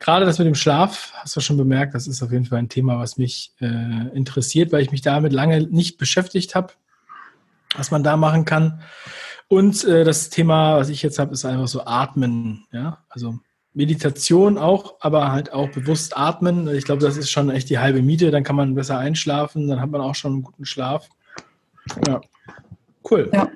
[0.00, 2.68] Gerade das mit dem Schlaf, hast du schon bemerkt, das ist auf jeden Fall ein
[2.68, 6.72] Thema, was mich äh, interessiert, weil ich mich damit lange nicht beschäftigt habe,
[7.76, 8.80] was man da machen kann.
[9.48, 12.66] Und äh, das Thema, was ich jetzt habe, ist einfach so Atmen.
[12.70, 13.38] Ja, also
[13.74, 16.68] Meditation auch, aber halt auch bewusst atmen.
[16.68, 18.30] Ich glaube, das ist schon echt die halbe Miete.
[18.30, 21.08] Dann kann man besser einschlafen, dann hat man auch schon einen guten Schlaf.
[22.06, 22.20] Ja,
[23.10, 23.30] cool.
[23.32, 23.48] Ja.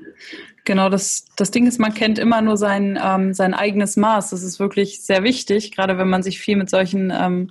[0.64, 4.30] Genau, das, das Ding ist, man kennt immer nur sein, ähm, sein eigenes Maß.
[4.30, 7.50] Das ist wirklich sehr wichtig, gerade wenn man sich viel mit solchen ähm,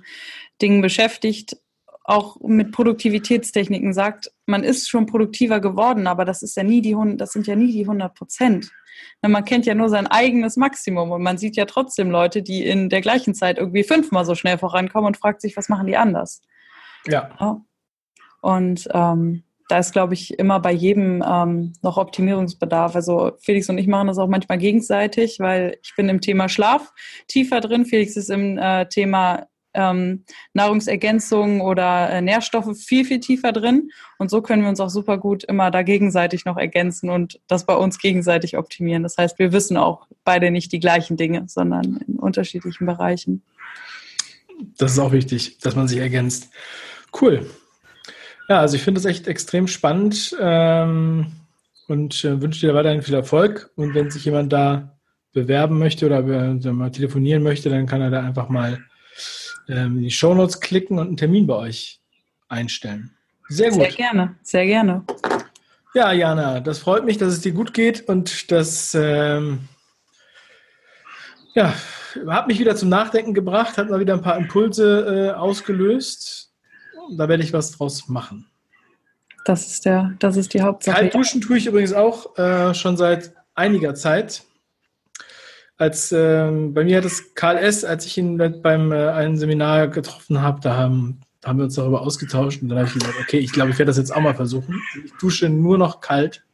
[0.62, 1.56] Dingen beschäftigt.
[2.04, 6.96] Auch mit Produktivitätstechniken sagt, man ist schon produktiver geworden, aber das ist ja nie die,
[7.16, 8.70] das sind ja nie die 100 Prozent.
[9.20, 12.88] Man kennt ja nur sein eigenes Maximum und man sieht ja trotzdem Leute, die in
[12.88, 16.40] der gleichen Zeit irgendwie fünfmal so schnell vorankommen und fragt sich, was machen die anders?
[17.06, 17.62] Ja.
[18.40, 22.94] Und ähm, da ist, glaube ich, immer bei jedem ähm, noch Optimierungsbedarf.
[22.94, 26.92] Also Felix und ich machen das auch manchmal gegenseitig, weil ich bin im Thema Schlaf
[27.26, 27.86] tiefer drin.
[27.86, 33.88] Felix ist im äh, Thema ähm, Nahrungsergänzung oder äh, Nährstoffe viel, viel tiefer drin.
[34.18, 37.64] Und so können wir uns auch super gut immer da gegenseitig noch ergänzen und das
[37.64, 39.02] bei uns gegenseitig optimieren.
[39.02, 43.42] Das heißt, wir wissen auch beide nicht die gleichen Dinge, sondern in unterschiedlichen Bereichen.
[44.76, 46.50] Das ist auch wichtig, dass man sich ergänzt.
[47.18, 47.46] Cool.
[48.48, 51.26] Ja, also ich finde es echt extrem spannend ähm,
[51.88, 53.70] und äh, wünsche dir weiterhin viel Erfolg.
[53.76, 54.98] Und wenn sich jemand da
[55.32, 58.84] bewerben möchte oder äh, mal telefonieren möchte, dann kann er da einfach mal
[59.68, 62.00] ähm, die Shownotes klicken und einen Termin bei euch
[62.48, 63.14] einstellen.
[63.48, 63.80] Sehr gut.
[63.80, 65.04] Sehr gerne, sehr gerne.
[65.94, 69.68] Ja, Jana, das freut mich, dass es dir gut geht und dass ähm,
[71.54, 71.74] Ja,
[72.28, 76.51] hat mich wieder zum Nachdenken gebracht, hat mal wieder ein paar Impulse äh, ausgelöst.
[77.16, 78.46] Da werde ich was draus machen.
[79.44, 80.96] Das ist, der, das ist die Hauptsache.
[80.96, 84.44] Kalt duschen tue ich übrigens auch äh, schon seit einiger Zeit.
[85.76, 89.88] Als äh, bei mir hat es Karl S., als ich ihn beim äh, einem Seminar
[89.88, 93.38] getroffen habe, da haben, haben wir uns darüber ausgetauscht und dann habe ich gesagt, okay,
[93.38, 94.80] ich glaube, ich werde das jetzt auch mal versuchen.
[95.04, 96.44] Ich dusche nur noch kalt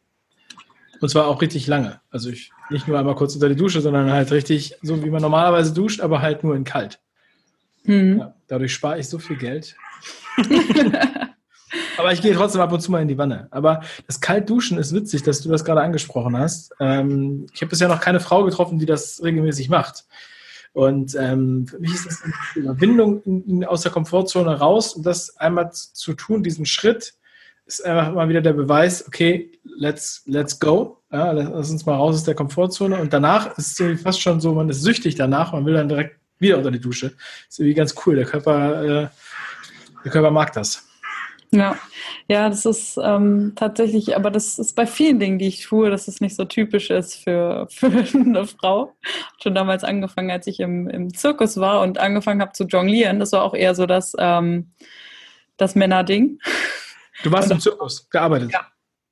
[1.01, 2.01] und zwar auch richtig lange.
[2.11, 5.23] Also ich nicht nur einmal kurz unter die Dusche, sondern halt richtig so, wie man
[5.23, 7.01] normalerweise duscht, aber halt nur in kalt.
[7.85, 8.19] Mhm.
[8.19, 9.77] Ja, dadurch spare ich so viel Geld.
[11.99, 13.49] aber ich gehe trotzdem ab und zu mal in die Wanne.
[13.51, 16.73] Aber das Kaltduschen ist witzig, dass du das gerade angesprochen hast.
[16.81, 20.05] Ähm, ich habe bisher noch keine Frau getroffen, die das regelmäßig macht.
[20.73, 25.05] Und ähm, für mich ist das eine Überwindung in, in, aus der Komfortzone raus und
[25.05, 27.15] das einmal zu tun, diesen Schritt,
[27.69, 31.03] ist einfach mal wieder der Beweis, okay, let's, let's go.
[31.13, 32.99] Ja, lass uns mal raus aus der Komfortzone.
[33.01, 36.19] Und danach ist es fast schon so, man ist süchtig danach, man will dann direkt
[36.39, 37.15] wieder unter die Dusche.
[37.49, 38.17] Ist irgendwie ganz cool.
[38.17, 39.09] Der Körper, äh,
[40.05, 40.89] der Körper mag das.
[41.51, 41.79] Ja,
[42.29, 46.07] ja, das ist ähm, tatsächlich, aber das ist bei vielen Dingen, die ich tue, dass
[46.07, 48.95] es nicht so typisch ist für, für eine Frau.
[49.43, 53.19] Schon damals angefangen, als ich im, im Zirkus war und angefangen habe zu jonglieren.
[53.19, 54.73] Das war auch eher so das, ähm,
[55.57, 56.39] das Männerding.
[57.23, 58.53] Du warst im Zirkus gearbeitet?
[58.53, 58.67] Ja.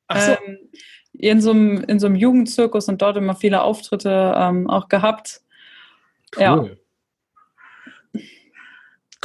[0.08, 0.32] Ach so.
[0.32, 0.58] Ähm,
[1.14, 5.40] in, so einem, in so einem Jugendzirkus und dort immer viele Auftritte ähm, auch gehabt.
[6.36, 6.42] Cool.
[6.42, 6.66] Ja.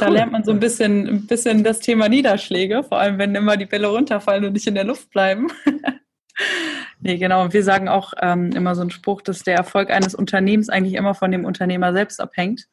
[0.02, 0.14] Da cool.
[0.14, 3.66] lernt man so ein bisschen, ein bisschen das Thema Niederschläge, vor allem wenn immer die
[3.66, 5.46] Bälle runterfallen und nicht in der Luft bleiben.
[7.00, 7.44] nee, genau.
[7.44, 10.94] Und wir sagen auch ähm, immer so einen Spruch, dass der Erfolg eines Unternehmens eigentlich
[10.94, 12.66] immer von dem Unternehmer selbst abhängt.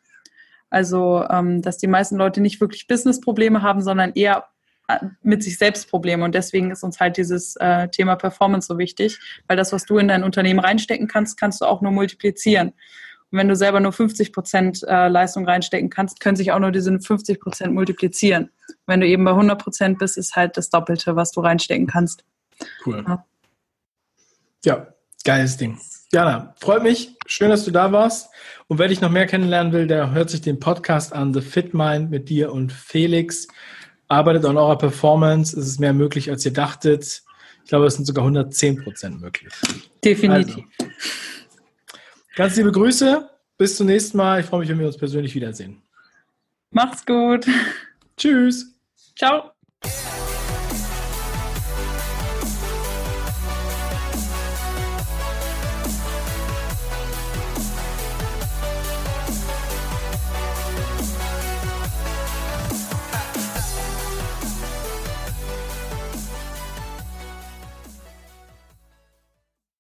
[0.71, 4.45] Also, ähm, dass die meisten Leute nicht wirklich Businessprobleme haben, sondern eher
[5.21, 6.23] mit sich selbst Probleme.
[6.23, 9.99] Und deswegen ist uns halt dieses äh, Thema Performance so wichtig, weil das, was du
[9.99, 12.73] in dein Unternehmen reinstecken kannst, kannst du auch nur multiplizieren.
[13.31, 16.71] Und wenn du selber nur 50 Prozent äh, Leistung reinstecken kannst, können sich auch nur
[16.71, 18.49] diese 50 Prozent multiplizieren.
[18.87, 22.23] Wenn du eben bei 100 Prozent bist, ist halt das Doppelte, was du reinstecken kannst.
[22.85, 23.03] Cool.
[23.07, 23.25] Ja,
[24.65, 24.87] ja
[25.23, 25.77] geiles Ding.
[26.11, 27.15] Jana, freut mich.
[27.27, 28.29] Schön, dass du da warst.
[28.67, 31.73] Und wer dich noch mehr kennenlernen will, der hört sich den Podcast an, The Fit
[31.73, 33.47] Mind mit dir und Felix
[34.07, 35.57] arbeitet an eurer Performance.
[35.57, 37.23] Es ist mehr möglich, als ihr dachtet.
[37.63, 39.53] Ich glaube, es sind sogar 110 Prozent möglich.
[40.03, 40.65] Definitiv.
[40.79, 40.91] Also,
[42.39, 43.29] ganz liebe Grüße.
[43.57, 44.39] Bis zum nächsten Mal.
[44.39, 45.81] Ich freue mich, wenn wir uns persönlich wiedersehen.
[46.71, 47.45] Macht's gut.
[48.15, 48.79] Tschüss.
[49.17, 49.51] Ciao.